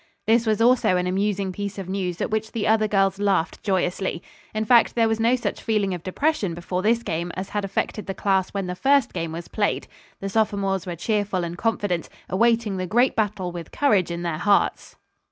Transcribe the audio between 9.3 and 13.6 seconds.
was played. The sophomores were cheerful and confident, awaiting the great battle